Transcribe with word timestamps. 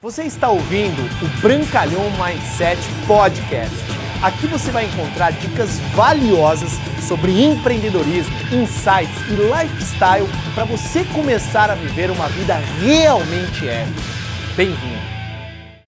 Você 0.00 0.22
está 0.22 0.48
ouvindo 0.48 1.02
o 1.20 1.40
Brancalhão 1.42 2.04
Mindset 2.12 2.80
Podcast. 3.04 3.74
Aqui 4.22 4.46
você 4.46 4.70
vai 4.70 4.84
encontrar 4.84 5.32
dicas 5.32 5.80
valiosas 5.92 6.70
sobre 7.08 7.42
empreendedorismo, 7.42 8.32
insights 8.52 9.18
e 9.28 9.34
lifestyle 9.34 10.28
para 10.54 10.64
você 10.66 11.04
começar 11.06 11.68
a 11.68 11.74
viver 11.74 12.12
uma 12.12 12.28
vida 12.28 12.54
realmente 12.80 13.68
épica. 13.68 14.00
Bem-vindo! 14.56 15.02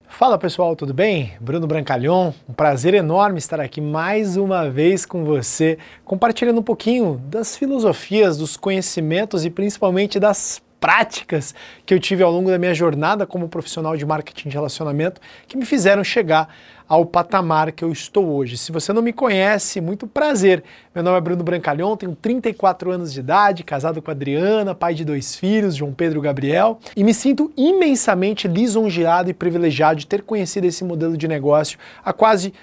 Fala 0.09 0.37
pessoal, 0.37 0.75
tudo 0.75 0.93
bem? 0.93 1.31
Bruno 1.39 1.65
Brancalhão, 1.65 2.35
um 2.49 2.53
prazer 2.53 2.93
enorme 2.93 3.37
estar 3.37 3.61
aqui 3.61 3.79
mais 3.79 4.35
uma 4.35 4.69
vez 4.69 5.05
com 5.05 5.23
você, 5.23 5.77
compartilhando 6.03 6.59
um 6.59 6.63
pouquinho 6.63 7.15
das 7.27 7.55
filosofias, 7.55 8.37
dos 8.37 8.57
conhecimentos 8.57 9.45
e 9.45 9.49
principalmente 9.49 10.19
das 10.19 10.61
práticas 10.81 11.53
que 11.85 11.93
eu 11.93 11.99
tive 11.99 12.23
ao 12.23 12.31
longo 12.31 12.49
da 12.49 12.57
minha 12.57 12.73
jornada 12.73 13.27
como 13.27 13.47
profissional 13.47 13.95
de 13.95 14.03
marketing 14.03 14.49
de 14.49 14.55
relacionamento 14.55 15.21
que 15.47 15.55
me 15.55 15.63
fizeram 15.63 16.03
chegar 16.03 16.49
ao 16.87 17.05
patamar 17.05 17.71
que 17.71 17.85
eu 17.85 17.91
estou 17.91 18.27
hoje. 18.35 18.57
Se 18.57 18.71
você 18.71 18.91
não 18.91 19.01
me 19.01 19.13
conhece, 19.13 19.79
muito 19.79 20.07
prazer. 20.07 20.63
Meu 20.93 21.03
nome 21.03 21.17
é 21.17 21.21
Bruno 21.21 21.43
Brancalhão, 21.43 21.95
tenho 21.95 22.13
34 22.15 22.91
anos 22.91 23.13
de 23.13 23.19
idade, 23.19 23.63
casado 23.63 24.01
com 24.01 24.09
a 24.09 24.13
Adriana, 24.13 24.73
pai 24.73 24.95
de 24.95 25.05
dois 25.05 25.35
filhos, 25.35 25.75
João 25.75 25.93
Pedro 25.93 26.19
e 26.19 26.23
Gabriel, 26.23 26.79
e 26.97 27.03
me 27.03 27.13
sinto 27.13 27.53
imensamente 27.55 28.47
lisonjeado 28.47 29.29
e 29.29 29.33
privilegiado 29.33 29.99
de 29.99 30.07
ter 30.07 30.23
conhecido 30.23 30.65
esse 30.65 30.83
modelo 30.83 31.15
de 31.15 31.27
negócio 31.27 31.77
há 32.03 32.11
quase 32.11 32.53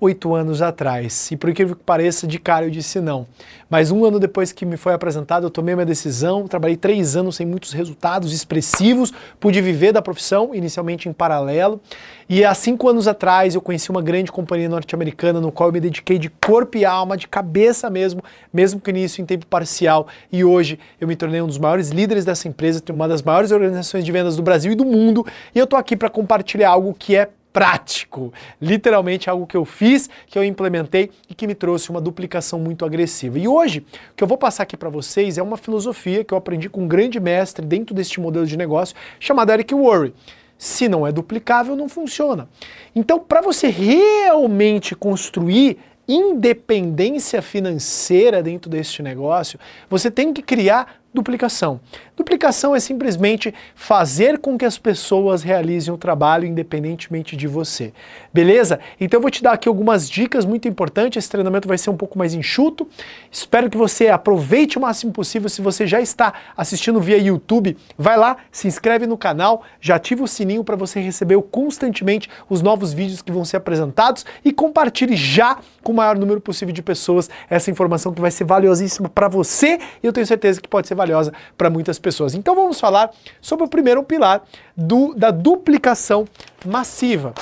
oito 0.00 0.34
anos 0.34 0.62
atrás. 0.62 1.30
E 1.30 1.36
por 1.36 1.50
incrível 1.50 1.74
que 1.74 1.82
pareça, 1.82 2.26
de 2.26 2.38
cara 2.38 2.66
eu 2.66 2.70
disse 2.70 3.00
não. 3.00 3.26
Mas 3.68 3.90
um 3.90 4.04
ano 4.04 4.18
depois 4.18 4.52
que 4.52 4.64
me 4.64 4.76
foi 4.76 4.94
apresentado, 4.94 5.46
eu 5.46 5.50
tomei 5.50 5.74
minha 5.74 5.84
decisão, 5.84 6.48
trabalhei 6.48 6.76
três 6.76 7.16
anos 7.16 7.36
sem 7.36 7.46
muitos 7.46 7.72
resultados 7.72 8.32
expressivos, 8.32 9.12
pude 9.38 9.60
viver 9.60 9.92
da 9.92 10.00
profissão, 10.00 10.54
inicialmente 10.54 11.08
em 11.08 11.12
paralelo. 11.12 11.80
E 12.28 12.44
há 12.44 12.54
cinco 12.54 12.88
anos 12.88 13.08
atrás 13.08 13.54
eu 13.54 13.60
conheci 13.60 13.90
uma 13.90 14.00
grande 14.00 14.30
companhia 14.30 14.68
norte-americana 14.68 15.40
no 15.40 15.50
qual 15.50 15.68
eu 15.68 15.72
me 15.72 15.80
dediquei 15.80 16.18
de 16.18 16.30
corpo 16.30 16.78
e 16.78 16.84
alma, 16.84 17.16
de 17.16 17.26
cabeça 17.26 17.90
mesmo, 17.90 18.22
mesmo 18.52 18.80
que 18.80 18.90
início 18.90 19.20
em 19.20 19.26
tempo 19.26 19.46
parcial. 19.46 20.06
E 20.30 20.44
hoje 20.44 20.78
eu 21.00 21.08
me 21.08 21.16
tornei 21.16 21.40
um 21.42 21.46
dos 21.46 21.58
maiores 21.58 21.90
líderes 21.90 22.24
dessa 22.24 22.48
empresa, 22.48 22.82
uma 22.90 23.08
das 23.08 23.22
maiores 23.22 23.50
organizações 23.50 24.04
de 24.04 24.12
vendas 24.12 24.36
do 24.36 24.42
Brasil 24.42 24.72
e 24.72 24.74
do 24.74 24.84
mundo. 24.84 25.26
E 25.54 25.58
eu 25.58 25.66
tô 25.66 25.76
aqui 25.76 25.96
para 25.96 26.08
compartilhar 26.08 26.70
algo 26.70 26.94
que 26.98 27.16
é 27.16 27.28
prático. 27.52 28.32
Literalmente 28.60 29.28
algo 29.28 29.46
que 29.46 29.56
eu 29.56 29.64
fiz, 29.64 30.08
que 30.26 30.38
eu 30.38 30.44
implementei 30.44 31.10
e 31.28 31.34
que 31.34 31.46
me 31.46 31.54
trouxe 31.54 31.90
uma 31.90 32.00
duplicação 32.00 32.58
muito 32.58 32.84
agressiva. 32.84 33.38
E 33.38 33.48
hoje, 33.48 33.84
o 34.12 34.14
que 34.14 34.22
eu 34.22 34.28
vou 34.28 34.38
passar 34.38 34.62
aqui 34.62 34.76
para 34.76 34.88
vocês 34.88 35.38
é 35.38 35.42
uma 35.42 35.56
filosofia 35.56 36.24
que 36.24 36.32
eu 36.32 36.38
aprendi 36.38 36.68
com 36.68 36.82
um 36.82 36.88
grande 36.88 37.18
mestre 37.18 37.64
dentro 37.64 37.94
deste 37.94 38.20
modelo 38.20 38.46
de 38.46 38.56
negócio 38.56 38.94
chamado 39.18 39.52
Eric 39.52 39.74
Worre. 39.74 40.14
Se 40.56 40.88
não 40.88 41.06
é 41.06 41.12
duplicável, 41.12 41.76
não 41.76 41.88
funciona. 41.88 42.48
Então, 42.94 43.20
para 43.20 43.40
você 43.40 43.68
realmente 43.68 44.96
construir 44.96 45.78
independência 46.08 47.42
financeira 47.42 48.42
dentro 48.42 48.70
deste 48.70 49.02
negócio, 49.02 49.58
você 49.90 50.10
tem 50.10 50.32
que 50.32 50.42
criar 50.42 51.00
duplicação. 51.12 51.80
Duplicação 52.16 52.74
é 52.74 52.80
simplesmente 52.80 53.54
fazer 53.74 54.38
com 54.38 54.58
que 54.58 54.64
as 54.64 54.76
pessoas 54.76 55.42
realizem 55.42 55.92
o 55.92 55.96
trabalho 55.96 56.46
independentemente 56.46 57.36
de 57.36 57.46
você. 57.46 57.92
Beleza? 58.32 58.78
Então 59.00 59.18
eu 59.18 59.22
vou 59.22 59.30
te 59.30 59.42
dar 59.42 59.52
aqui 59.52 59.68
algumas 59.68 60.08
dicas 60.08 60.44
muito 60.44 60.68
importantes. 60.68 61.16
Esse 61.24 61.30
treinamento 61.30 61.66
vai 61.66 61.78
ser 61.78 61.90
um 61.90 61.96
pouco 61.96 62.18
mais 62.18 62.34
enxuto. 62.34 62.88
Espero 63.30 63.70
que 63.70 63.76
você 63.76 64.08
aproveite 64.08 64.76
o 64.76 64.80
máximo 64.80 65.12
possível. 65.12 65.48
Se 65.48 65.62
você 65.62 65.86
já 65.86 66.00
está 66.00 66.34
assistindo 66.56 67.00
via 67.00 67.16
YouTube, 67.16 67.76
vai 67.96 68.16
lá, 68.16 68.36
se 68.50 68.68
inscreve 68.68 69.06
no 69.06 69.16
canal, 69.16 69.62
já 69.80 69.96
ativa 69.96 70.24
o 70.24 70.28
sininho 70.28 70.64
para 70.64 70.76
você 70.76 71.00
receber 71.00 71.40
constantemente 71.50 72.28
os 72.50 72.60
novos 72.60 72.92
vídeos 72.92 73.22
que 73.22 73.32
vão 73.32 73.44
ser 73.44 73.56
apresentados 73.56 74.26
e 74.44 74.52
compartilhe 74.52 75.16
já 75.16 75.58
com 75.82 75.92
o 75.92 75.94
maior 75.94 76.18
número 76.18 76.40
possível 76.40 76.74
de 76.74 76.82
pessoas 76.82 77.30
essa 77.48 77.70
informação 77.70 78.12
que 78.12 78.20
vai 78.20 78.30
ser 78.30 78.44
valiosíssima 78.44 79.08
para 79.08 79.28
você 79.28 79.78
e 80.02 80.06
eu 80.06 80.12
tenho 80.12 80.26
certeza 80.26 80.60
que 80.60 80.68
pode 80.68 80.86
ser 80.86 80.97
valiosa 80.98 81.32
para 81.56 81.70
muitas 81.70 81.98
pessoas. 81.98 82.34
Então 82.34 82.54
vamos 82.54 82.78
falar 82.78 83.10
sobre 83.40 83.64
o 83.64 83.68
primeiro 83.68 84.02
pilar 84.02 84.42
do, 84.76 85.14
da 85.14 85.30
duplicação 85.30 86.26
massiva, 86.66 87.32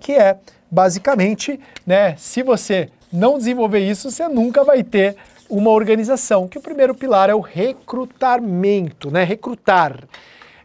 que 0.00 0.12
é 0.12 0.38
basicamente, 0.68 1.60
né, 1.86 2.16
se 2.16 2.42
você 2.42 2.88
não 3.12 3.38
desenvolver 3.38 3.78
isso, 3.78 4.10
você 4.10 4.26
nunca 4.26 4.64
vai 4.64 4.82
ter 4.82 5.16
uma 5.48 5.70
organização, 5.70 6.48
que 6.48 6.56
o 6.56 6.62
primeiro 6.62 6.94
pilar 6.94 7.28
é 7.28 7.34
o 7.34 7.40
recrutamento, 7.40 9.10
né, 9.10 9.22
recrutar. 9.22 10.00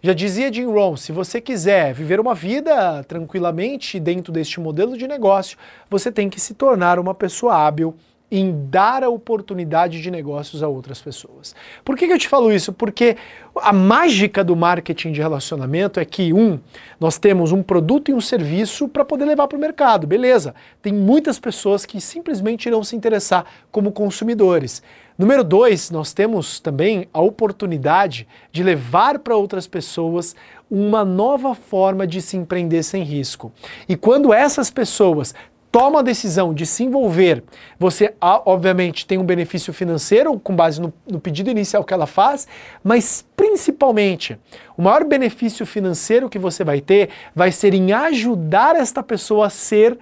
Já 0.01 0.13
dizia 0.13 0.53
Jim 0.53 0.67
Rohn, 0.67 0.95
se 0.95 1.11
você 1.11 1.41
quiser 1.41 1.93
viver 1.93 2.19
uma 2.19 2.33
vida 2.33 3.03
tranquilamente 3.03 3.99
dentro 3.99 4.31
deste 4.31 4.59
modelo 4.59 4.97
de 4.97 5.07
negócio, 5.07 5.57
você 5.89 6.09
tem 6.09 6.29
que 6.29 6.39
se 6.39 6.53
tornar 6.53 6.99
uma 6.99 7.13
pessoa 7.13 7.55
hábil 7.55 7.95
em 8.29 8.67
dar 8.69 9.03
a 9.03 9.09
oportunidade 9.09 10.01
de 10.01 10.11
negócios 10.11 10.61
a 10.61 10.67
outras 10.67 11.01
pessoas. 11.01 11.55
Por 11.83 11.95
que, 11.95 12.07
que, 12.07 12.13
eu 12.13 12.19
te 12.19 12.27
falo 12.27 12.51
isso? 12.51 12.73
Porque 12.73 13.15
a 13.55 13.71
mágica 13.71 14.43
do 14.43 14.55
marketing 14.55 15.13
de 15.13 15.21
relacionamento 15.21 15.99
é 15.99 16.03
que, 16.03 16.33
um, 16.33 16.59
nós 16.99 17.17
temos 17.17 17.53
um 17.53 17.63
produto 17.63 18.11
e 18.11 18.13
um 18.13 18.19
serviço 18.19 18.87
para 18.89 19.05
poder 19.05 19.23
levar 19.23 19.47
para 19.47 19.57
o 19.57 19.61
mercado, 19.61 20.05
beleza. 20.05 20.53
Tem 20.81 20.91
muitas 20.91 21.39
pessoas 21.39 21.85
que 21.85 22.01
simplesmente 22.01 22.65
irão 22.65 22.83
se 22.83 22.95
interessar 22.97 23.45
como 23.71 23.93
consumidores. 23.93 24.83
Número 25.17 25.43
dois, 25.43 25.89
nós 25.89 26.13
temos 26.13 26.59
também 26.59 27.07
a 27.11 27.21
oportunidade 27.21 28.27
de 28.51 28.61
levar 28.61 29.19
para 29.19 29.35
outras 29.35 29.65
pessoas 29.65 30.35
uma 30.69 31.03
nova 31.03 31.55
forma 31.55 32.05
de 32.05 32.21
se 32.21 32.37
empreender 32.37 32.83
sem 32.83 33.03
risco. 33.03 33.51
E 33.87 33.95
quando 33.95 34.33
essas 34.33 34.69
pessoas 34.69 35.33
toma 35.77 35.99
a 35.99 36.01
decisão 36.01 36.55
de 36.55 36.65
se 36.65 36.83
envolver, 36.85 37.43
você 37.77 38.11
obviamente 38.19 39.05
tem 39.05 39.19
um 39.19 39.23
benefício 39.23 39.71
financeiro 39.71 40.39
com 40.39 40.55
base 40.55 40.81
no, 40.81 40.91
no, 41.07 41.19
pedido 41.19 41.51
inicial 41.51 41.83
que 41.83 41.93
ela 41.93 42.07
faz, 42.07 42.47
mas 42.83 43.23
principalmente 43.35 44.39
o 44.75 44.81
maior 44.81 45.03
benefício 45.03 45.67
financeiro 45.67 46.31
que 46.31 46.39
você 46.39 46.63
vai 46.63 46.81
ter 46.81 47.09
vai 47.35 47.51
ser 47.51 47.75
em 47.75 47.93
ajudar 47.93 48.75
esta 48.75 49.03
pessoa 49.03 49.45
a 49.45 49.49
ser 49.51 49.99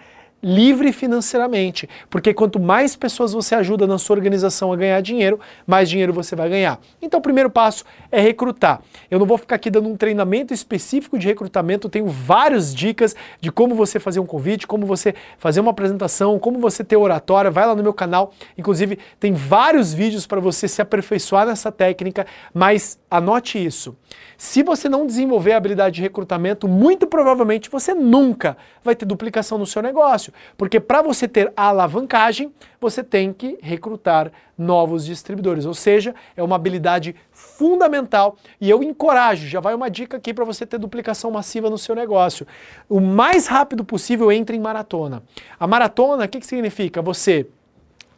livre 0.48 0.94
financeiramente, 0.94 1.90
porque 2.08 2.32
quanto 2.32 2.60
mais 2.60 2.96
pessoas 2.96 3.34
você 3.34 3.56
ajuda 3.56 3.88
na 3.88 3.98
sua 3.98 4.16
organização 4.16 4.72
a 4.72 4.76
ganhar 4.76 5.02
dinheiro, 5.02 5.40
mais 5.66 5.90
dinheiro 5.90 6.14
você 6.14 6.36
vai 6.36 6.48
ganhar. 6.48 6.80
Então, 7.02 7.20
o 7.20 7.24
primeiro 7.24 7.50
passo 7.50 7.84
é 8.12 8.22
recrutar. 8.22 8.80
Eu 9.10 9.18
não 9.18 9.26
vou 9.26 9.40
ficar 9.40 9.56
aqui 9.56 9.72
dando 9.72 9.90
um 9.90 9.98
treinamento 9.98 10.54
específico 10.54 11.18
de 11.18 11.26
recrutamento, 11.26 11.90
tenho 11.90 12.08
várias 12.08 12.76
dicas 12.76 13.16
de 13.42 13.52
como 13.52 13.74
você 13.74 14.00
fazer 14.00 14.20
um 14.20 14.26
convite, 14.28 14.68
como 14.68 14.86
você 14.86 15.16
fazer 15.40 15.62
uma 15.62 15.72
apresentação, 15.72 16.38
como 16.38 16.60
você 16.60 16.84
ter 16.84 16.96
oratória. 16.96 17.50
Vai 17.50 17.66
lá 17.66 17.74
no 17.74 17.82
meu 17.82 17.94
canal, 17.94 18.32
inclusive 18.56 19.00
tem 19.20 19.34
vários 19.34 19.96
vídeos 19.96 20.28
para 20.28 20.40
você 20.40 20.68
se 20.68 20.80
aperfeiçoar 20.80 21.48
nessa 21.48 21.72
técnica, 21.72 22.28
mas 22.54 23.00
anote 23.10 23.64
isso. 23.64 23.98
Se 24.38 24.62
você 24.62 24.90
não 24.90 25.08
desenvolver 25.08 25.54
a 25.54 25.58
habilidade 25.58 25.96
de 25.96 26.02
recrutamento, 26.02 26.68
muito 26.68 27.08
provavelmente 27.08 27.70
você 27.70 27.94
nunca 27.94 28.58
vai 28.84 28.96
ter 28.96 29.06
duplicação 29.06 29.58
no 29.58 29.66
seu 29.66 29.82
negócio, 29.82 30.34
porque 30.58 30.80
para 30.80 31.02
você 31.02 31.28
ter 31.28 31.52
alavancagem, 31.56 32.52
você 32.80 33.04
tem 33.04 33.34
que 33.34 33.58
recrutar 33.62 34.32
novos 34.58 35.06
distribuidores, 35.06 35.66
ou 35.66 35.74
seja, 35.74 36.16
é 36.36 36.44
uma 36.44 36.56
habilidade 36.56 37.16
fundamental 37.32 38.38
e 38.60 38.70
eu 38.70 38.82
encorajo, 38.82 39.48
já 39.48 39.60
vai 39.60 39.74
uma 39.74 39.90
dica 39.90 40.18
aqui 40.18 40.34
para 40.34 40.46
você 40.46 40.66
ter 40.66 40.78
duplicação 40.78 41.32
massiva 41.32 41.70
no 41.70 41.78
seu 41.78 41.96
negócio. 41.96 42.48
O 42.88 43.00
mais 43.00 43.48
rápido 43.48 43.84
possível 43.84 44.32
entre 44.32 44.56
em 44.56 44.60
maratona. 44.60 45.24
A 45.60 45.68
maratona, 45.68 46.26
o 46.26 46.28
que, 46.30 46.40
que 46.40 46.48
significa? 46.48 47.02
Você 47.02 47.48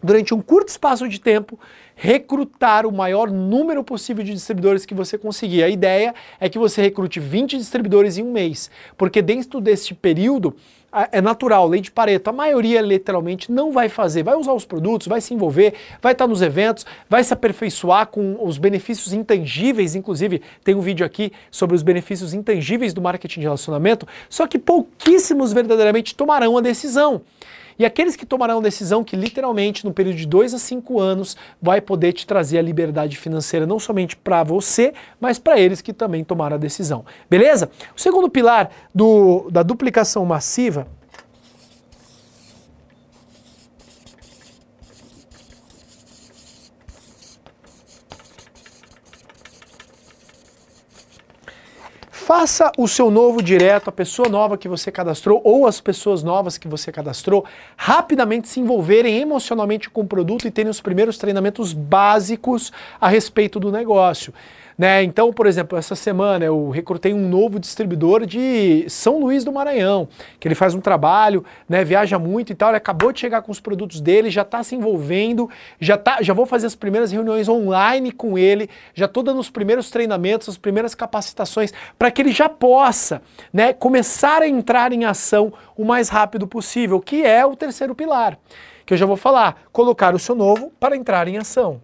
durante 0.02 0.34
um 0.34 0.42
curto 0.42 0.70
espaço 0.70 1.08
de 1.08 1.20
tempo, 1.20 1.60
recrutar 1.96 2.86
o 2.86 2.92
maior 2.92 3.32
número 3.32 3.84
possível 3.84 4.24
de 4.24 4.34
distribuidores 4.34 4.86
que 4.86 4.94
você 4.94 5.18
conseguir. 5.18 5.64
A 5.64 5.70
ideia 5.70 6.14
é 6.40 6.48
que 6.48 6.60
você 6.60 6.82
recrute 6.82 7.20
20 7.20 7.58
distribuidores 7.58 8.18
em 8.18 8.24
um 8.24 8.32
mês, 8.32 8.70
porque 8.98 9.22
dentro 9.22 9.60
deste 9.60 9.96
período 9.96 10.56
é 11.12 11.22
natural, 11.22 11.68
lei 11.68 11.82
de 11.82 11.92
Pareto, 11.92 12.30
a 12.30 12.34
maioria 12.34 12.82
literalmente 12.82 13.52
não 13.52 13.72
vai 13.72 13.90
fazer, 13.90 14.24
vai 14.24 14.36
usar 14.36 14.54
os 14.54 14.66
produtos, 14.66 15.08
vai 15.08 15.22
se 15.22 15.34
envolver, 15.34 15.74
vai 16.02 16.14
estar 16.14 16.28
nos 16.28 16.42
eventos, 16.42 16.86
vai 17.10 17.24
se 17.24 17.34
aperfeiçoar 17.34 18.08
com 18.08 18.38
os 18.42 18.58
benefícios 18.58 19.14
intangíveis, 19.14 19.96
inclusive 19.96 20.42
tem 20.64 20.76
um 20.76 20.82
vídeo 20.82 21.06
aqui 21.06 21.32
sobre 21.52 21.76
os 21.76 21.84
benefícios 21.84 22.34
intangíveis 22.34 22.94
do 22.94 23.02
marketing 23.02 23.42
de 23.42 23.46
relacionamento, 23.46 24.08
só 24.30 24.48
que 24.48 24.58
pouquíssimos 24.58 25.54
verdadeiramente 25.54 26.16
tomarão 26.16 26.58
a 26.58 26.62
decisão. 26.62 27.22
E 27.79 27.85
aqueles 27.85 28.15
que 28.15 28.25
tomarão 28.25 28.62
decisão 28.62 29.03
que 29.03 29.15
literalmente 29.15 29.85
no 29.85 29.94
período 29.94 30.18
de 30.18 30.25
dois 30.25 30.53
a 30.53 30.57
cinco 30.57 31.00
anos 31.00 31.38
vai 31.62 31.79
poder 31.79 32.13
te 32.13 32.25
trazer 32.25 32.57
a 32.57 32.62
liberdade 32.62 33.18
financeira 33.18 33.65
não 33.65 33.79
somente 33.79 34.15
para 34.15 34.44
você, 34.44 34.94
mas 35.19 35.38
para 35.38 35.59
eles 35.59 35.81
que 35.81 35.94
também 35.94 36.24
tomaram 36.24 36.56
a 36.56 36.59
decisão. 36.59 37.06
Beleza? 37.29 37.69
O 37.95 38.01
segundo 38.01 38.29
pilar 38.29 38.71
do, 38.94 39.50
da 39.51 39.63
duplicação 39.63 40.25
massiva 40.25 40.88
Faça 52.39 52.72
o 52.78 52.88
seu 52.88 53.10
novo 53.10 53.42
direto, 53.42 53.89
a 53.89 53.92
pessoa 53.92 54.30
nova 54.30 54.60
que 54.60 54.68
você 54.68 54.92
cadastrou 54.92 55.42
ou 55.44 55.66
as 55.66 55.81
pessoas 55.81 56.22
novas 56.22 56.56
que 56.56 56.68
você 56.68 56.92
cadastrou 56.92 57.44
rapidamente 57.75 58.48
se 58.48 58.60
envolverem 58.60 59.18
emocionalmente 59.18 59.89
com 59.89 60.01
o 60.01 60.07
produto 60.07 60.48
e 60.48 60.51
terem 60.51 60.69
os 60.69 60.80
primeiros 60.80 61.18
treinamentos 61.18 61.74
básicos 61.74 62.72
a 63.01 63.07
respeito 63.07 63.60
do 63.60 63.72
negócio. 63.72 64.31
Né? 64.77 65.01
Então, 65.01 65.33
por 65.33 65.47
exemplo, 65.47 65.75
essa 65.75 65.95
semana 65.95 66.45
eu 66.45 66.69
recrutei 66.69 67.12
um 67.12 67.27
novo 67.27 67.59
distribuidor 67.59 68.27
de 68.27 68.85
São 68.88 69.19
Luís 69.19 69.44
do 69.44 69.51
Maranhão, 69.51 70.07
que 70.39 70.47
ele 70.47 70.53
faz 70.53 70.75
um 70.75 70.79
trabalho, 70.79 71.44
né, 71.68 71.83
viaja 71.83 72.19
muito 72.19 72.51
e 72.51 72.56
tal, 72.56 72.69
ele 72.69 72.77
acabou 72.77 73.12
de 73.12 73.19
chegar 73.19 73.41
com 73.41 73.51
os 73.51 73.59
produtos 73.59 74.00
dele, 74.00 74.29
já 74.29 74.44
está 74.44 74.62
se 74.62 74.75
envolvendo, 74.75 75.50
já, 75.79 75.97
tá, 75.97 76.21
já 76.21 76.31
vou 76.31 76.45
fazer 76.45 76.68
as 76.68 76.75
primeiras 76.75 77.12
reuniões 77.12 77.50
online 77.50 78.12
com 78.12 78.38
ele, 78.38 78.69
já 78.94 79.06
estou 79.06 79.24
dando 79.24 79.39
os 79.39 79.50
primeiros 79.50 79.89
treinamentos, 79.89 80.47
as 80.47 80.57
primeiras 80.57 80.94
capacitações, 80.94 81.74
para 81.97 82.12
que 82.12 82.21
ele 82.21 82.31
já 82.31 82.47
possa 82.47 83.24
né, 83.51 83.74
começar 83.74 84.44
a 84.44 84.47
entrar 84.47 84.94
em 84.94 85.06
ação 85.06 85.51
o 85.75 85.83
mais 85.83 86.07
rápido 86.07 86.47
possível, 86.47 87.00
que 87.00 87.25
é 87.25 87.44
o 87.44 87.56
terceiro 87.56 87.95
pilar, 87.95 88.38
que 88.85 88.94
eu 88.94 88.97
já 88.97 89.07
vou 89.07 89.18
falar, 89.18 89.63
colocar 89.71 90.13
o 90.13 90.19
seu 90.19 90.35
novo 90.35 90.71
para 90.79 90.95
entrar 90.95 91.27
em 91.27 91.38
ação 91.39 91.81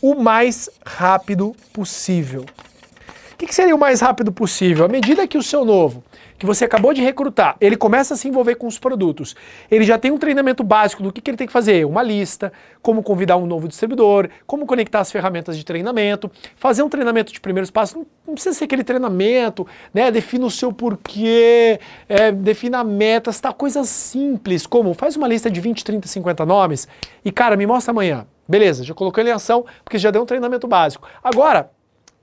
o 0.00 0.14
mais 0.14 0.68
rápido 0.84 1.54
possível. 1.72 2.44
O 3.32 3.36
que, 3.36 3.54
seria 3.54 3.74
o 3.74 3.78
mais 3.78 4.00
rápido 4.00 4.30
possível? 4.30 4.84
À 4.84 4.88
medida 4.88 5.26
que 5.26 5.38
o 5.38 5.42
seu 5.42 5.64
novo, 5.64 6.04
que 6.40 6.46
você 6.46 6.64
acabou 6.64 6.94
de 6.94 7.02
recrutar, 7.02 7.54
ele 7.60 7.76
começa 7.76 8.14
a 8.14 8.16
se 8.16 8.26
envolver 8.26 8.54
com 8.54 8.66
os 8.66 8.78
produtos, 8.78 9.36
ele 9.70 9.84
já 9.84 9.98
tem 9.98 10.10
um 10.10 10.16
treinamento 10.16 10.64
básico 10.64 11.02
do 11.02 11.12
que, 11.12 11.20
que 11.20 11.30
ele 11.30 11.36
tem 11.36 11.46
que 11.46 11.52
fazer, 11.52 11.84
uma 11.84 12.02
lista, 12.02 12.50
como 12.80 13.02
convidar 13.02 13.36
um 13.36 13.44
novo 13.44 13.68
distribuidor, 13.68 14.30
como 14.46 14.64
conectar 14.64 15.00
as 15.00 15.12
ferramentas 15.12 15.54
de 15.54 15.64
treinamento, 15.64 16.30
fazer 16.56 16.82
um 16.82 16.88
treinamento 16.88 17.30
de 17.30 17.38
primeiros 17.38 17.70
passos, 17.70 17.94
não, 17.94 18.06
não 18.26 18.32
precisa 18.32 18.54
ser 18.54 18.64
aquele 18.64 18.82
treinamento, 18.82 19.66
né? 19.92 20.10
Defina 20.10 20.46
o 20.46 20.50
seu 20.50 20.72
porquê, 20.72 21.78
é, 22.08 22.32
defina 22.32 22.82
metas, 22.82 23.38
tá? 23.38 23.52
Coisas 23.52 23.86
simples, 23.90 24.66
como 24.66 24.94
faz 24.94 25.16
uma 25.16 25.28
lista 25.28 25.50
de 25.50 25.60
20, 25.60 25.84
30, 25.84 26.08
50 26.08 26.46
nomes 26.46 26.88
e, 27.22 27.30
cara, 27.30 27.54
me 27.54 27.66
mostra 27.66 27.90
amanhã. 27.90 28.26
Beleza, 28.48 28.82
já 28.82 28.94
colocou 28.94 29.22
ele 29.22 29.28
em 29.28 29.34
ação, 29.34 29.66
porque 29.84 29.98
já 29.98 30.10
deu 30.10 30.22
um 30.22 30.26
treinamento 30.26 30.66
básico. 30.66 31.06
Agora, 31.22 31.70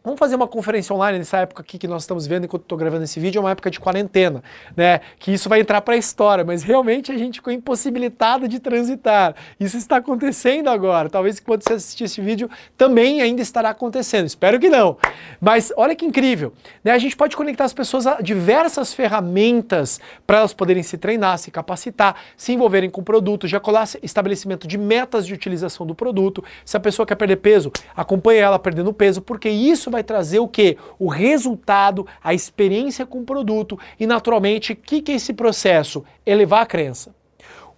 Vamos 0.07 0.19
fazer 0.19 0.37
uma 0.37 0.47
conferência 0.47 0.95
online 0.95 1.17
nessa 1.17 1.39
época 1.39 1.61
aqui 1.61 1.77
que 1.77 1.85
nós 1.85 2.03
estamos 2.03 2.25
vendo 2.25 2.45
enquanto 2.45 2.61
estou 2.61 2.77
gravando 2.77 3.03
esse 3.03 3.19
vídeo, 3.19 3.39
é 3.39 3.41
uma 3.41 3.51
época 3.51 3.69
de 3.69 3.77
quarentena, 3.77 4.41
né? 4.73 5.01
Que 5.19 5.33
isso 5.33 5.49
vai 5.49 5.59
entrar 5.59 5.81
para 5.81 5.95
a 5.95 5.97
história, 5.97 6.45
mas 6.45 6.63
realmente 6.63 7.11
a 7.11 7.17
gente 7.17 7.39
ficou 7.39 7.51
impossibilitado 7.51 8.47
de 8.47 8.57
transitar. 8.57 9.35
Isso 9.59 9.75
está 9.75 9.97
acontecendo 9.97 10.69
agora. 10.69 11.09
Talvez 11.09 11.41
quando 11.41 11.61
você 11.61 11.73
assistir 11.73 12.05
esse 12.05 12.21
vídeo 12.21 12.49
também 12.77 13.21
ainda 13.21 13.41
estará 13.41 13.71
acontecendo. 13.71 14.27
Espero 14.27 14.57
que 14.61 14.69
não. 14.69 14.95
Mas 15.41 15.73
olha 15.75 15.93
que 15.93 16.05
incrível, 16.05 16.53
né? 16.85 16.93
A 16.93 16.97
gente 16.97 17.17
pode 17.17 17.35
conectar 17.35 17.65
as 17.65 17.73
pessoas 17.73 18.07
a 18.07 18.21
diversas 18.21 18.93
ferramentas 18.93 19.99
para 20.25 20.37
elas 20.37 20.53
poderem 20.53 20.83
se 20.83 20.97
treinar, 20.97 21.37
se 21.37 21.51
capacitar, 21.51 22.15
se 22.37 22.53
envolverem 22.53 22.89
com 22.89 23.01
o 23.01 23.03
produto, 23.03 23.45
já 23.45 23.59
colar 23.59 23.85
estabelecimento 24.01 24.69
de 24.69 24.77
metas 24.77 25.27
de 25.27 25.33
utilização 25.33 25.85
do 25.85 25.93
produto. 25.93 26.41
Se 26.63 26.77
a 26.77 26.79
pessoa 26.79 27.05
quer 27.05 27.15
perder 27.15 27.35
peso, 27.35 27.73
acompanhe 27.93 28.39
ela 28.39 28.57
perdendo 28.57 28.93
peso, 28.93 29.21
porque 29.21 29.49
isso 29.49 29.91
vai 29.91 29.96
vai 29.97 30.03
trazer 30.03 30.39
o 30.39 30.47
que? 30.47 30.77
O 30.99 31.07
resultado, 31.07 32.05
a 32.23 32.33
experiência 32.33 33.05
com 33.05 33.19
o 33.19 33.25
produto 33.25 33.79
e, 33.99 34.05
naturalmente, 34.05 34.73
o 34.73 34.75
que, 34.75 35.01
que 35.01 35.11
é 35.11 35.15
esse 35.15 35.33
processo? 35.33 36.03
Elevar 36.25 36.61
a 36.61 36.65
crença. 36.65 37.15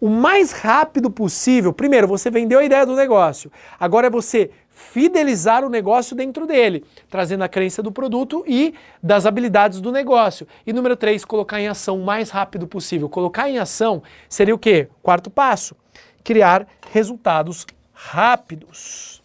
O 0.01 0.07
mais 0.07 0.51
rápido 0.51 1.10
possível, 1.12 1.74
primeiro, 1.74 2.07
você 2.07 2.30
vendeu 2.30 2.60
a 2.60 2.63
ideia 2.63 2.86
do 2.86 2.95
negócio. 2.95 3.51
Agora 3.77 4.07
é 4.07 4.10
você 4.10 4.50
fidelizar 4.69 5.66
o 5.66 5.69
negócio 5.69 6.16
dentro 6.16 6.48
dele, 6.48 6.86
trazendo 7.10 7.44
a 7.44 7.50
crença 7.50 7.83
do 7.83 7.92
produto 7.92 8.44
e 8.48 8.74
das 9.04 9.25
habilidades 9.25 9.81
do 9.81 9.92
negócio. 9.92 10.48
E 10.66 10.71
número 10.71 10.95
três, 10.95 11.25
colocar 11.25 11.60
em 11.60 11.68
ação 11.68 12.00
o 12.00 12.06
mais 12.06 12.30
rápido 12.30 12.66
possível. 12.66 13.10
Colocar 13.10 13.50
em 13.50 13.60
ação 13.60 14.01
seria 14.30 14.56
o 14.56 14.60
quê? 14.60 14.88
Quarto 15.04 15.30
passo, 15.30 15.75
criar 16.24 16.66
resultados 16.92 17.68
rápidos. 17.92 19.19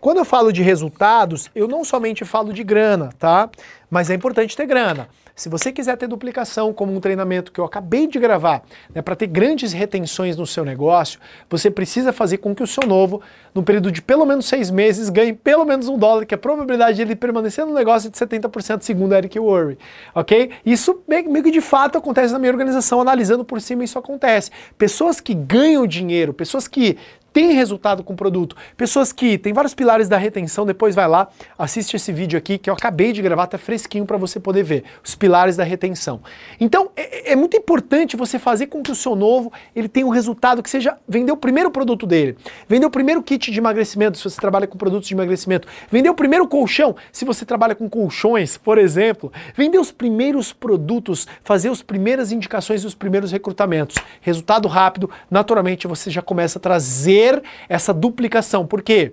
Quando 0.00 0.18
eu 0.18 0.24
falo 0.24 0.52
de 0.52 0.62
resultados, 0.62 1.50
eu 1.54 1.66
não 1.66 1.84
somente 1.84 2.24
falo 2.24 2.52
de 2.52 2.62
grana, 2.62 3.10
tá? 3.18 3.50
Mas 3.90 4.10
é 4.10 4.14
importante 4.14 4.56
ter 4.56 4.66
grana. 4.66 5.08
Se 5.38 5.48
você 5.48 5.70
quiser 5.70 5.96
ter 5.96 6.08
duplicação, 6.08 6.72
como 6.72 6.92
um 6.92 6.98
treinamento 6.98 7.52
que 7.52 7.60
eu 7.60 7.64
acabei 7.64 8.08
de 8.08 8.18
gravar, 8.18 8.64
né, 8.92 9.00
para 9.00 9.14
ter 9.14 9.28
grandes 9.28 9.72
retenções 9.72 10.36
no 10.36 10.44
seu 10.44 10.64
negócio, 10.64 11.20
você 11.48 11.70
precisa 11.70 12.12
fazer 12.12 12.38
com 12.38 12.52
que 12.52 12.62
o 12.62 12.66
seu 12.66 12.84
novo, 12.88 13.22
no 13.54 13.62
período 13.62 13.92
de 13.92 14.02
pelo 14.02 14.26
menos 14.26 14.46
seis 14.46 14.68
meses, 14.68 15.08
ganhe 15.08 15.32
pelo 15.32 15.64
menos 15.64 15.86
um 15.86 15.96
dólar, 15.96 16.26
que 16.26 16.34
a 16.34 16.38
probabilidade 16.38 16.96
de 16.96 17.02
ele 17.02 17.14
permanecer 17.14 17.64
no 17.64 17.72
negócio 17.72 18.08
é 18.08 18.10
de 18.10 18.18
70%, 18.18 18.82
segundo 18.82 19.14
Eric 19.14 19.38
Worre. 19.38 19.78
Ok? 20.12 20.50
Isso 20.66 21.00
meio 21.06 21.44
que 21.44 21.52
de 21.52 21.60
fato 21.60 21.96
acontece 21.96 22.32
na 22.32 22.38
minha 22.40 22.50
organização, 22.50 23.00
analisando 23.00 23.44
por 23.44 23.60
cima, 23.60 23.84
isso 23.84 23.96
acontece. 23.96 24.50
Pessoas 24.76 25.20
que 25.20 25.34
ganham 25.34 25.86
dinheiro, 25.86 26.34
pessoas 26.34 26.66
que 26.66 26.98
tem 27.38 27.52
resultado 27.52 28.02
com 28.02 28.14
o 28.14 28.16
produto. 28.16 28.56
Pessoas 28.76 29.12
que 29.12 29.38
tem 29.38 29.52
vários 29.52 29.72
pilares 29.72 30.08
da 30.08 30.16
retenção, 30.16 30.66
depois 30.66 30.96
vai 30.96 31.06
lá, 31.06 31.28
assiste 31.56 31.94
esse 31.94 32.12
vídeo 32.12 32.36
aqui 32.36 32.58
que 32.58 32.68
eu 32.68 32.74
acabei 32.74 33.12
de 33.12 33.22
gravar, 33.22 33.46
tá 33.46 33.56
fresquinho 33.56 34.04
para 34.04 34.16
você 34.16 34.40
poder 34.40 34.64
ver, 34.64 34.82
os 35.04 35.14
pilares 35.14 35.56
da 35.56 35.62
retenção. 35.62 36.20
Então, 36.58 36.90
é, 36.96 37.30
é, 37.30 37.36
muito 37.36 37.56
importante 37.56 38.16
você 38.16 38.40
fazer 38.40 38.66
com 38.66 38.82
que 38.82 38.90
o 38.90 38.94
seu 38.96 39.14
novo, 39.14 39.52
ele 39.76 39.88
tenha 39.88 40.04
um 40.04 40.10
resultado 40.10 40.64
que 40.64 40.68
seja 40.68 40.96
vender 41.08 41.30
o 41.30 41.36
primeiro 41.36 41.70
produto 41.70 42.08
dele, 42.08 42.36
vender 42.68 42.86
o 42.86 42.90
primeiro 42.90 43.22
kit 43.22 43.52
de 43.52 43.58
emagrecimento, 43.60 44.18
se 44.18 44.24
você 44.24 44.40
trabalha 44.40 44.66
com 44.66 44.76
produtos 44.76 45.06
de 45.06 45.14
emagrecimento, 45.14 45.68
vender 45.88 46.10
o 46.10 46.14
primeiro 46.14 46.48
colchão, 46.48 46.96
se 47.12 47.24
você 47.24 47.44
trabalha 47.44 47.76
com 47.76 47.88
colchões, 47.88 48.56
por 48.56 48.78
exemplo, 48.78 49.32
vender 49.54 49.78
os 49.78 49.92
primeiros 49.92 50.52
produtos, 50.52 51.28
fazer 51.44 51.70
as 51.70 51.82
primeiras 51.82 52.32
indicações 52.32 52.82
e 52.82 52.86
os 52.88 52.96
primeiros 52.96 53.30
recrutamentos. 53.30 53.94
Resultado 54.22 54.66
rápido, 54.66 55.08
naturalmente 55.30 55.86
você 55.86 56.10
já 56.10 56.20
começa 56.20 56.58
a 56.58 56.60
trazer 56.60 57.27
ter 57.28 57.42
essa 57.68 57.92
duplicação. 57.92 58.66
Por 58.66 58.82
quê? 58.82 59.12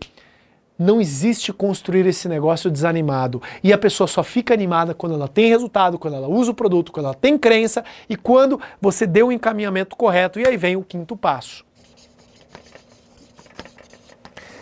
Não 0.78 1.00
existe 1.00 1.54
construir 1.54 2.06
esse 2.06 2.28
negócio 2.28 2.70
desanimado. 2.70 3.42
E 3.64 3.72
a 3.72 3.78
pessoa 3.78 4.08
só 4.08 4.24
fica 4.24 4.54
animada 4.54 4.94
quando 4.94 5.16
ela 5.16 5.28
tem 5.28 5.48
resultado, 5.48 5.98
quando 5.98 6.16
ela 6.16 6.28
usa 6.28 6.52
o 6.52 6.56
produto, 6.56 6.92
quando 6.92 7.06
ela 7.06 7.16
tem 7.16 7.38
crença 7.38 7.84
e 8.10 8.16
quando 8.16 8.60
você 8.82 9.08
deu 9.08 9.28
o 9.28 9.32
encaminhamento 9.32 9.96
correto. 9.96 10.40
E 10.40 10.46
aí 10.46 10.58
vem 10.58 10.76
o 10.76 10.84
quinto 10.84 11.16
passo. 11.16 11.64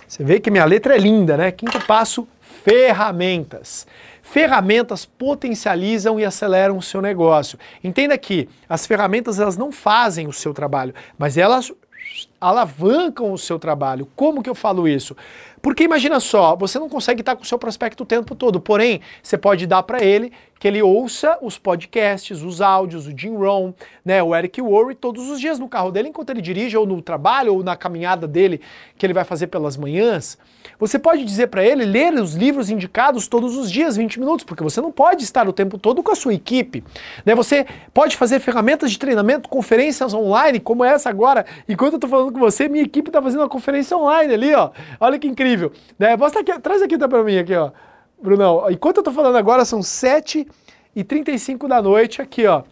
Você 0.08 0.24
vê 0.24 0.40
que 0.40 0.52
minha 0.52 0.66
letra 0.66 0.94
é 0.96 1.00
linda, 1.00 1.36
né? 1.36 1.52
Quinto 1.52 1.84
passo: 1.88 2.28
ferramentas. 2.64 3.88
Ferramentas 4.22 5.06
potencializam 5.06 6.20
e 6.20 6.26
aceleram 6.26 6.78
o 6.78 6.82
seu 6.82 7.02
negócio. 7.02 7.58
Entenda 7.84 8.16
que 8.18 8.48
as 8.70 8.86
ferramentas 8.86 9.40
elas 9.40 9.58
não 9.58 9.72
fazem 9.72 10.28
o 10.28 10.34
seu 10.34 10.54
trabalho, 10.54 10.94
mas 11.18 11.38
elas 11.38 11.72
alavancam 12.44 13.32
o 13.32 13.38
seu 13.38 13.58
trabalho. 13.58 14.08
Como 14.16 14.44
que 14.44 14.50
eu 14.50 14.56
falo 14.56 14.88
isso? 14.88 15.16
Porque 15.62 15.84
imagina 15.84 16.20
só, 16.20 16.58
você 16.58 16.78
não 16.78 16.90
consegue 16.90 17.22
estar 17.22 17.38
com 17.38 17.44
o 17.44 17.46
seu 17.46 17.58
prospecto 17.58 18.04
o 18.04 18.06
tempo 18.06 18.36
todo, 18.36 18.60
porém, 18.60 19.00
você 19.24 19.38
pode 19.38 19.66
dar 19.66 19.82
para 19.84 20.04
ele 20.04 20.34
que 20.60 20.68
ele 20.68 20.82
ouça 20.82 21.38
os 21.42 21.58
podcasts, 21.58 22.42
os 22.42 22.62
áudios, 22.62 23.08
o 23.08 23.18
Jim 23.18 23.36
Rohn, 23.36 23.72
né, 24.04 24.24
o 24.24 24.36
Eric 24.36 24.62
Worre 24.62 24.96
todos 24.96 25.30
os 25.30 25.40
dias 25.40 25.60
no 25.60 25.68
carro 25.70 25.92
dele 25.92 26.10
enquanto 26.10 26.30
ele 26.30 26.42
dirige 26.42 26.78
ou 26.78 26.86
no 26.86 27.02
trabalho 27.02 27.54
ou 27.54 27.64
na 27.64 27.76
caminhada 27.76 28.28
dele 28.28 28.62
que 28.98 29.06
ele 29.06 29.14
vai 29.14 29.24
fazer 29.24 29.48
pelas 29.48 29.78
manhãs. 29.78 30.38
Você 30.80 30.98
pode 30.98 31.24
dizer 31.26 31.48
para 31.48 31.66
ele 31.66 31.86
ler 31.86 32.14
os 32.14 32.34
livros 32.34 32.70
indicados 32.70 33.28
todos 33.28 33.58
os 33.58 33.70
dias, 33.72 33.98
20 33.98 34.20
minutos, 34.20 34.46
porque 34.46 34.64
você 34.64 34.82
não 34.82 34.92
pode 34.92 35.24
estar 35.24 35.48
o 35.48 35.54
tempo 35.54 35.78
todo 35.78 36.02
com 36.02 36.12
a 36.12 36.16
sua 36.16 36.34
equipe. 36.34 36.84
Né? 37.26 37.36
Você 37.36 37.66
pode 37.94 38.16
fazer 38.16 38.40
ferramentas 38.40 38.92
de 38.92 39.00
treinamento, 39.00 39.50
conferências 39.50 40.14
online, 40.14 40.60
como 40.60 40.84
essa 40.84 41.10
agora. 41.10 41.46
Enquanto 41.68 41.94
eu 41.94 41.98
estou 41.98 42.10
falando 42.10 42.33
com 42.34 42.40
você, 42.40 42.68
minha 42.68 42.84
equipe 42.84 43.10
está 43.10 43.22
fazendo 43.22 43.42
uma 43.42 43.50
conferência 43.50 43.96
online 43.96 44.34
ali, 44.34 44.54
ó. 44.54 44.72
Olha 45.00 45.18
que 45.18 45.28
incrível. 45.28 45.72
Né? 45.98 46.18
Mostra 46.18 46.42
aqui, 46.42 46.60
traz 46.60 46.82
aqui 46.82 46.98
tá 46.98 47.08
para 47.08 47.24
mim 47.24 47.38
aqui, 47.38 47.56
ó. 47.56 47.72
Brunão, 48.22 48.70
enquanto 48.70 48.98
eu 48.98 49.04
tô 49.04 49.12
falando 49.12 49.38
agora, 49.38 49.66
são 49.66 49.84
7 49.84 50.48
e 50.96 51.04
35 51.04 51.68
da 51.68 51.82
noite 51.82 52.22
aqui, 52.22 52.46
ó. 52.46 52.64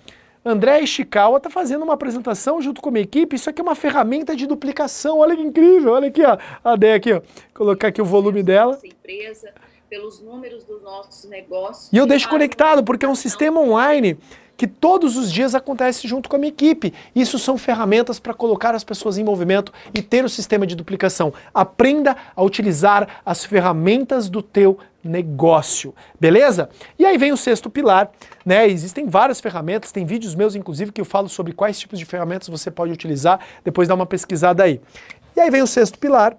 André 0.43 0.81
Ishikawa 0.81 1.39
tá 1.39 1.49
fazendo 1.51 1.83
uma 1.83 1.93
apresentação 1.93 2.59
junto 2.61 2.81
com 2.81 2.89
a 2.89 2.91
minha 2.93 3.03
equipe. 3.03 3.35
Isso 3.35 3.49
aqui 3.49 3.61
é 3.61 3.63
uma 3.63 3.75
ferramenta 3.75 4.35
de 4.35 4.47
duplicação. 4.47 5.19
Olha 5.19 5.35
que 5.35 5.41
incrível. 5.41 5.93
Olha 5.93 6.07
aqui, 6.07 6.23
ó. 6.25 6.37
A 6.63 6.75
Dé 6.75 6.95
aqui, 6.95 7.13
ó. 7.13 7.21
Colocar 7.53 7.89
aqui 7.89 8.01
o 8.01 8.05
volume 8.05 8.41
dela. 8.41 8.79
Empresa, 8.83 9.53
pelos 9.87 10.19
números 10.19 10.63
dos 10.63 10.81
nossos 10.81 11.29
negócios. 11.29 11.93
E 11.93 11.97
eu 11.97 12.07
deixo 12.07 12.27
conectado 12.27 12.83
porque 12.83 13.05
é 13.05 13.09
um 13.09 13.13
sistema 13.13 13.61
online 13.61 14.17
que 14.58 14.67
todos 14.67 15.17
os 15.17 15.31
dias 15.31 15.55
acontece 15.55 16.08
junto 16.08 16.29
com 16.29 16.36
a 16.36 16.39
minha 16.39 16.50
equipe. 16.50 16.93
Isso 17.15 17.39
são 17.39 17.58
ferramentas 17.58 18.20
para 18.20 18.34
colocar 18.34 18.75
as 18.75 18.84
pessoas 18.84 19.17
em 19.17 19.24
movimento 19.24 19.74
e 19.93 20.01
ter 20.01 20.24
o 20.24 20.29
sistema 20.29 20.67
de 20.67 20.75
duplicação. 20.75 21.34
Aprenda 21.53 22.15
a 22.36 22.43
utilizar 22.43 23.22
as 23.25 23.43
ferramentas 23.43 24.29
do 24.29 24.41
teu 24.41 24.77
negócio, 25.03 25.96
beleza? 26.20 26.70
E 26.98 27.05
aí 27.05 27.17
vem 27.17 27.31
o 27.31 27.38
sexto 27.38 27.70
pilar, 27.70 28.12
né? 28.46 28.67
Existem 28.67 29.08
várias 29.08 29.41
ferramentas, 29.41 29.91
tem 29.91 30.05
vídeos 30.05 30.36
meus 30.36 30.55
inclusive 30.55 30.91
que 30.91 31.01
eu 31.01 31.05
falo 31.05 31.27
sobre 31.27 31.53
quais 31.53 31.79
tipos 31.79 31.98
de 31.98 32.05
ferramentas 32.05 32.48
você 32.48 32.70
pode 32.70 32.91
utilizar, 32.91 33.39
depois 33.63 33.88
dá 33.88 33.96
uma 33.96 34.05
pesquisada 34.05 34.63
aí. 34.63 34.79
E 35.36 35.39
aí 35.39 35.50
vem 35.50 35.62
o 35.62 35.67
sexto 35.67 35.98
pilar, 35.98 36.38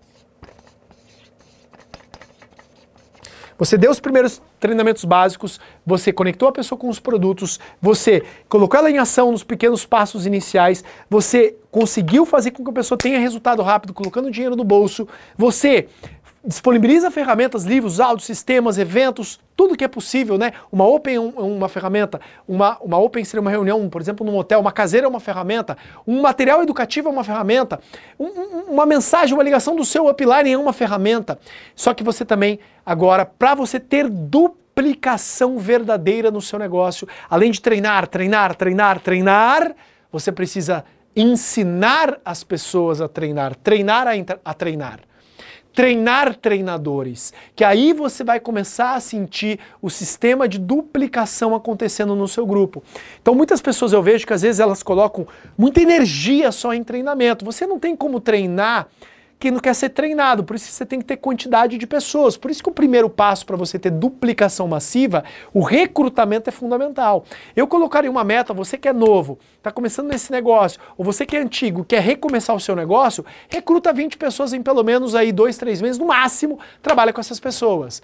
Você 3.63 3.79
deu 3.79 3.93
os 3.93 4.01
primeiros 4.01 4.43
treinamentos 4.59 5.05
básicos, 5.05 5.61
você 5.87 6.13
conectou 6.13 6.49
a 6.49 6.53
pessoa 6.53 6.77
com 6.77 6.89
os 6.89 6.99
produtos, 6.99 7.61
você 7.81 8.25
colocou 8.49 8.77
ela 8.77 8.91
em 8.91 8.99
ação 8.99 9.31
nos 9.31 9.45
pequenos 9.45 9.87
passos 9.87 10.27
iniciais, 10.27 10.83
você 11.09 11.55
conseguiu 11.71 12.27
fazer 12.27 12.51
com 12.51 12.65
que 12.65 12.71
a 12.71 12.73
pessoa 12.73 12.99
tenha 12.99 13.21
resultado 13.21 13.63
rápido, 13.63 13.95
colocando 13.95 14.33
dinheiro 14.33 14.57
no 14.57 14.65
bolso, 14.65 15.07
você 15.39 15.87
disponibiliza 16.45 17.11
ferramentas, 17.11 17.65
livros, 17.65 18.01
áudios, 18.01 18.27
sistemas, 18.27 18.77
eventos, 18.77 19.39
tudo 19.55 19.77
que 19.77 19.85
é 19.85 19.89
possível, 19.89 20.37
né? 20.37 20.53
Uma 20.73 20.85
Open 20.85 21.15
é 21.15 21.21
uma 21.21 21.69
ferramenta, 21.69 22.21
uma, 22.49 22.77
uma 22.81 22.99
Open 22.99 23.25
seria 23.25 23.41
uma 23.41 23.51
reunião, 23.51 23.89
por 23.89 24.01
exemplo, 24.01 24.27
num 24.27 24.37
hotel, 24.37 24.59
uma 24.59 24.73
caseira 24.73 25.07
é 25.07 25.09
uma 25.09 25.21
ferramenta, 25.21 25.77
um 26.07 26.21
material 26.21 26.63
educativo 26.63 27.09
é 27.09 27.13
uma 27.13 27.23
ferramenta, 27.23 27.79
um, 28.19 28.27
uma 28.71 28.85
mensagem, 28.85 29.35
uma 29.35 29.43
ligação 29.45 29.77
do 29.77 29.85
seu 29.85 30.09
upline 30.09 30.53
é 30.53 30.59
uma 30.59 30.73
ferramenta. 30.73 31.39
Só 31.77 31.95
que 31.95 32.03
você 32.03 32.25
também, 32.25 32.59
agora, 32.85 33.25
para 33.25 33.55
você 33.55 33.79
ter 33.79 34.09
duplicação 34.09 35.59
verdadeira 35.59 36.31
no 36.31 36.41
seu 36.41 36.59
negócio, 36.59 37.07
além 37.31 37.53
de 37.53 37.61
treinar, 37.61 38.09
treinar, 38.09 38.57
treinar, 38.57 38.99
treinar, 38.99 39.77
você 40.11 40.33
precisa 40.33 40.85
ensinar 41.15 42.19
as 42.25 42.43
pessoas 42.43 43.01
a 43.01 43.07
treinar, 43.07 43.55
treinar 43.55 44.09
a, 44.09 44.13
a 44.45 44.55
treinar 44.55 45.01
treinar 45.75 46.35
treinadores, 46.37 47.33
que 47.57 47.65
aí 47.65 47.93
você 47.93 48.23
vai 48.23 48.39
começar 48.39 48.95
a 48.95 49.01
sentir 49.01 49.59
o 49.81 49.89
sistema 49.89 50.49
de 50.49 50.59
duplicação 50.59 51.55
acontecendo 51.55 52.15
no 52.15 52.29
seu 52.29 52.47
grupo. 52.47 52.83
Então 53.21 53.35
muitas 53.35 53.61
pessoas 53.61 53.93
eu 53.93 54.03
vejo 54.03 54.27
que 54.27 54.33
às 54.33 54.43
vezes 54.43 54.61
elas 54.61 54.83
colocam 54.83 55.27
muita 55.57 55.81
energia 55.81 56.53
só 56.53 56.75
em 56.75 56.85
treinamento. 56.85 57.45
Você 57.45 57.67
não 57.67 57.79
tem 57.79 57.97
como 57.97 58.21
treinar 58.21 58.89
que 59.43 59.51
não 59.51 59.59
quer 59.59 59.75
ser 59.75 59.89
treinado, 59.89 60.45
por 60.45 60.55
isso 60.55 60.71
você 60.71 60.87
tem 60.87 61.01
que 61.01 61.05
ter 61.05 61.17
quantidade 61.17 61.77
de 61.77 61.85
pessoas. 61.85 62.37
Por 62.37 62.49
isso 62.49 62.63
que 62.63 62.69
o 62.69 62.73
primeiro 62.73 63.11
passo 63.11 63.45
para 63.45 63.57
você 63.57 63.77
ter 63.77 63.91
duplicação 63.91 64.69
massiva, 64.69 65.25
o 65.53 65.63
recrutamento 65.63 66.49
é 66.49 66.53
fundamental. 66.53 67.25
Eu 67.57 67.67
colocaria 67.67 68.09
uma 68.09 68.23
meta, 68.23 68.55
você 68.55 68.79
que 68.79 68.87
é 68.87 68.93
novo, 68.93 69.41
está 69.59 69.73
começando 69.73 70.07
nesse 70.07 70.31
negócio, 70.31 70.81
ou 70.97 71.05
você 71.05 71.27
que 71.27 71.37
é 71.37 71.41
antigo, 71.41 71.85
quer 71.85 72.01
recomeçar 72.01 72.55
o 72.55 72.61
seu 72.61 72.77
negócio, 72.77 73.27
recruta 73.49 73.93
20 73.93 74.17
pessoas 74.17 74.53
em 74.53 74.63
pelo 74.63 74.85
menos 74.85 75.13
aí 75.13 75.33
dois, 75.33 75.59
três 75.59 75.83
meses, 75.83 75.99
no 75.99 76.07
máximo, 76.07 76.61
trabalha 76.81 77.13
com 77.13 77.21
essas 77.21 77.41
pessoas. 77.41 78.01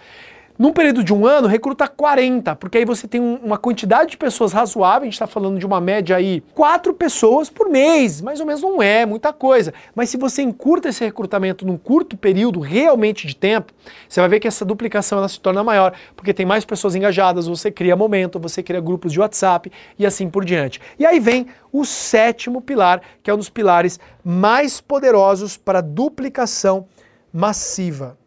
Num 0.58 0.72
período 0.72 1.04
de 1.04 1.14
um 1.14 1.24
ano, 1.24 1.46
recruta 1.46 1.86
40, 1.86 2.56
porque 2.56 2.78
aí 2.78 2.84
você 2.84 3.06
tem 3.06 3.20
uma 3.20 3.56
quantidade 3.56 4.10
de 4.10 4.16
pessoas 4.16 4.52
razoável, 4.52 5.02
a 5.02 5.04
gente 5.04 5.12
está 5.12 5.28
falando 5.28 5.56
de 5.56 5.64
uma 5.64 5.80
média 5.80 6.16
aí, 6.16 6.42
quatro 6.52 6.92
pessoas 6.92 7.48
por 7.48 7.68
mês, 7.70 8.20
mais 8.20 8.40
ou 8.40 8.46
menos 8.46 8.60
não 8.60 8.82
é 8.82 9.06
muita 9.06 9.32
coisa. 9.32 9.72
Mas 9.94 10.10
se 10.10 10.16
você 10.16 10.42
encurta 10.42 10.88
esse 10.88 11.04
recrutamento 11.04 11.64
num 11.64 11.78
curto 11.78 12.16
período 12.16 12.58
realmente 12.58 13.24
de 13.24 13.36
tempo, 13.36 13.72
você 14.08 14.18
vai 14.18 14.28
ver 14.28 14.40
que 14.40 14.48
essa 14.48 14.64
duplicação 14.64 15.18
ela 15.18 15.28
se 15.28 15.38
torna 15.38 15.62
maior, 15.62 15.92
porque 16.16 16.34
tem 16.34 16.44
mais 16.44 16.64
pessoas 16.64 16.96
engajadas, 16.96 17.46
você 17.46 17.70
cria 17.70 17.94
momento, 17.94 18.40
você 18.40 18.60
cria 18.60 18.80
grupos 18.80 19.12
de 19.12 19.20
WhatsApp 19.20 19.70
e 19.96 20.04
assim 20.04 20.28
por 20.28 20.44
diante. 20.44 20.80
E 20.98 21.06
aí 21.06 21.20
vem 21.20 21.46
o 21.72 21.84
sétimo 21.84 22.60
pilar, 22.60 23.00
que 23.22 23.30
é 23.30 23.34
um 23.34 23.38
dos 23.38 23.48
pilares 23.48 24.00
mais 24.24 24.80
poderosos 24.80 25.56
para 25.56 25.80
duplicação 25.80 26.88
massiva. 27.32 28.18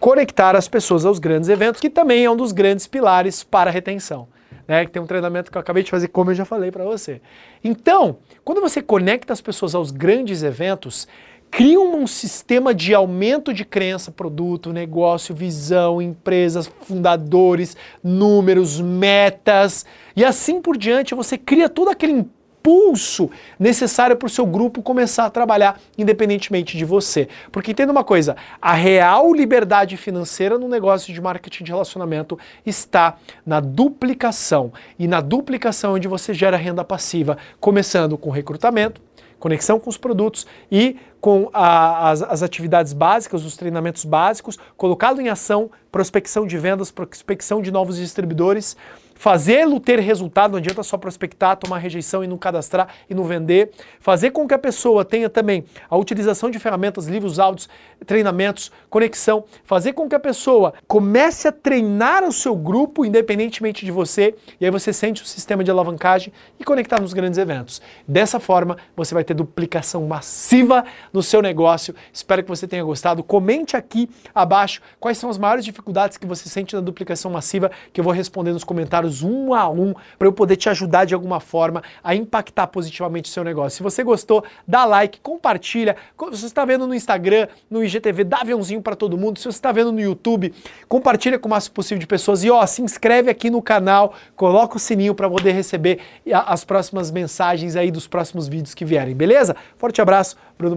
Conectar 0.00 0.54
as 0.56 0.68
pessoas 0.68 1.04
aos 1.04 1.18
grandes 1.18 1.48
eventos, 1.48 1.80
que 1.80 1.90
também 1.90 2.24
é 2.24 2.30
um 2.30 2.36
dos 2.36 2.52
grandes 2.52 2.86
pilares 2.86 3.42
para 3.42 3.70
a 3.70 3.72
retenção. 3.72 4.28
Né, 4.66 4.84
que 4.84 4.90
tem 4.90 5.00
um 5.00 5.06
treinamento 5.06 5.50
que 5.50 5.56
eu 5.56 5.60
acabei 5.60 5.82
de 5.82 5.90
fazer, 5.90 6.08
como 6.08 6.30
eu 6.30 6.34
já 6.34 6.44
falei 6.44 6.70
para 6.70 6.84
você. 6.84 7.22
Então, 7.64 8.18
quando 8.44 8.60
você 8.60 8.82
conecta 8.82 9.32
as 9.32 9.40
pessoas 9.40 9.74
aos 9.74 9.90
grandes 9.90 10.42
eventos, 10.42 11.08
cria 11.50 11.80
um 11.80 12.06
sistema 12.06 12.74
de 12.74 12.94
aumento 12.94 13.54
de 13.54 13.64
crença, 13.64 14.10
produto, 14.10 14.70
negócio, 14.70 15.34
visão, 15.34 16.02
empresas, 16.02 16.70
fundadores, 16.82 17.78
números, 18.04 18.78
metas 18.78 19.86
e 20.14 20.22
assim 20.22 20.60
por 20.60 20.76
diante. 20.76 21.14
Você 21.14 21.38
cria 21.38 21.70
todo 21.70 21.88
aquele 21.88 22.28
impulso 22.68 23.30
necessário 23.58 24.14
para 24.16 24.26
o 24.26 24.30
seu 24.30 24.44
grupo 24.44 24.82
começar 24.82 25.24
a 25.24 25.30
trabalhar 25.30 25.80
independentemente 25.96 26.76
de 26.76 26.84
você. 26.84 27.28
Porque 27.50 27.70
entenda 27.70 27.90
uma 27.90 28.04
coisa, 28.04 28.36
a 28.60 28.74
real 28.74 29.32
liberdade 29.32 29.96
financeira 29.96 30.58
no 30.58 30.68
negócio 30.68 31.12
de 31.12 31.20
marketing 31.20 31.64
de 31.64 31.72
relacionamento 31.72 32.38
está 32.66 33.16
na 33.46 33.58
duplicação. 33.58 34.72
E 34.98 35.08
na 35.08 35.20
duplicação 35.20 35.94
onde 35.94 36.06
você 36.06 36.34
gera 36.34 36.56
renda 36.56 36.84
passiva, 36.84 37.38
começando 37.58 38.18
com 38.18 38.30
recrutamento, 38.30 39.00
conexão 39.38 39.80
com 39.80 39.88
os 39.88 39.96
produtos 39.96 40.46
e 40.70 40.96
com 41.20 41.50
a, 41.52 42.10
as, 42.10 42.22
as, 42.22 42.42
atividades 42.42 42.92
básicas, 42.92 43.44
os 43.44 43.56
treinamentos 43.56 44.04
básicos, 44.04 44.58
colocá-lo 44.76 45.20
em 45.20 45.28
ação, 45.28 45.70
prospecção 45.90 46.46
de 46.46 46.56
vendas, 46.58 46.90
prospecção 46.90 47.60
de 47.60 47.70
novos 47.70 47.96
distribuidores 47.96 48.76
fazê-lo 49.18 49.80
ter 49.80 49.98
resultado, 49.98 50.52
não 50.52 50.58
adianta 50.58 50.82
só 50.84 50.96
prospectar, 50.96 51.56
tomar 51.56 51.78
rejeição 51.78 52.22
e 52.22 52.26
não 52.26 52.38
cadastrar 52.38 52.88
e 53.10 53.14
não 53.14 53.24
vender, 53.24 53.72
fazer 53.98 54.30
com 54.30 54.46
que 54.46 54.54
a 54.54 54.58
pessoa 54.58 55.04
tenha 55.04 55.28
também 55.28 55.64
a 55.90 55.96
utilização 55.96 56.50
de 56.50 56.58
ferramentas, 56.58 57.06
livros, 57.06 57.40
áudios, 57.40 57.68
treinamentos, 58.06 58.70
conexão, 58.88 59.44
fazer 59.64 59.92
com 59.92 60.08
que 60.08 60.14
a 60.14 60.20
pessoa 60.20 60.72
comece 60.86 61.48
a 61.48 61.52
treinar 61.52 62.22
o 62.22 62.32
seu 62.32 62.54
grupo 62.54 63.04
independentemente 63.04 63.84
de 63.84 63.90
você, 63.90 64.36
e 64.60 64.64
aí 64.64 64.70
você 64.70 64.92
sente 64.92 65.22
o 65.22 65.26
sistema 65.26 65.64
de 65.64 65.70
alavancagem 65.70 66.32
e 66.58 66.64
conectar 66.64 67.00
nos 67.00 67.12
grandes 67.12 67.38
eventos. 67.38 67.82
Dessa 68.06 68.38
forma, 68.38 68.76
você 68.96 69.14
vai 69.14 69.24
ter 69.24 69.34
duplicação 69.34 70.06
massiva 70.06 70.84
no 71.12 71.22
seu 71.22 71.42
negócio. 71.42 71.94
Espero 72.12 72.42
que 72.42 72.48
você 72.48 72.66
tenha 72.66 72.82
gostado. 72.84 73.22
Comente 73.22 73.76
aqui 73.76 74.08
abaixo 74.34 74.80
quais 74.98 75.18
são 75.18 75.30
as 75.30 75.38
maiores 75.38 75.64
dificuldades 75.64 76.16
que 76.16 76.26
você 76.26 76.48
sente 76.48 76.74
na 76.74 76.80
duplicação 76.80 77.30
massiva, 77.30 77.70
que 77.92 78.00
eu 78.00 78.04
vou 78.04 78.12
responder 78.12 78.52
nos 78.52 78.64
comentários 78.64 79.22
um 79.22 79.54
a 79.54 79.68
um 79.68 79.94
para 80.18 80.28
eu 80.28 80.32
poder 80.32 80.56
te 80.56 80.68
ajudar 80.68 81.04
de 81.04 81.14
alguma 81.14 81.40
forma 81.40 81.82
a 82.02 82.14
impactar 82.14 82.66
positivamente 82.68 83.30
o 83.30 83.32
seu 83.32 83.44
negócio. 83.44 83.76
Se 83.76 83.82
você 83.82 84.02
gostou, 84.02 84.44
dá 84.66 84.84
like, 84.84 85.20
compartilha. 85.20 85.96
Se 86.32 86.40
você 86.40 86.46
está 86.46 86.64
vendo 86.64 86.86
no 86.86 86.94
Instagram, 86.94 87.48
no 87.70 87.82
IGTV, 87.82 88.24
dá 88.24 88.38
aviãozinho 88.38 88.82
para 88.82 88.96
todo 88.96 89.16
mundo. 89.16 89.38
Se 89.38 89.44
você 89.44 89.50
está 89.50 89.72
vendo 89.72 89.92
no 89.92 90.00
YouTube, 90.00 90.52
compartilha 90.88 91.38
com 91.38 91.48
o 91.48 91.50
máximo 91.50 91.74
possível 91.74 91.98
de 91.98 92.06
pessoas 92.06 92.44
e 92.44 92.50
ó, 92.50 92.64
se 92.66 92.82
inscreve 92.82 93.30
aqui 93.30 93.50
no 93.50 93.62
canal, 93.62 94.14
coloca 94.36 94.76
o 94.76 94.78
sininho 94.78 95.14
para 95.14 95.28
poder 95.28 95.52
receber 95.52 96.00
as 96.32 96.64
próximas 96.64 97.10
mensagens 97.10 97.76
aí 97.76 97.90
dos 97.90 98.06
próximos 98.06 98.48
vídeos 98.48 98.74
que 98.74 98.84
vierem, 98.84 99.14
beleza? 99.14 99.56
Forte 99.76 100.00
abraço, 100.00 100.36
Bruno 100.58 100.76